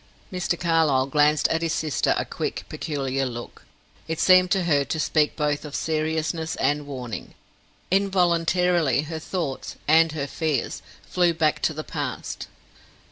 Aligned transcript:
Mr. 0.33 0.59
Carlyle 0.59 1.05
glanced 1.05 1.47
at 1.49 1.61
his 1.61 1.73
sister 1.73 2.15
a 2.17 2.25
quick, 2.25 2.65
peculiar 2.67 3.23
look; 3.23 3.65
it 4.07 4.19
seemed 4.19 4.49
to 4.49 4.63
her 4.63 4.83
to 4.83 4.99
speak 4.99 5.35
both 5.35 5.63
of 5.63 5.75
seriousness 5.75 6.55
and 6.55 6.87
warning. 6.87 7.35
Involuntarily 7.91 9.03
her 9.03 9.19
thoughts 9.19 9.75
and 9.87 10.13
her 10.13 10.25
fears 10.25 10.81
flew 11.07 11.35
back 11.35 11.61
to 11.61 11.71
the 11.75 11.83
past. 11.83 12.47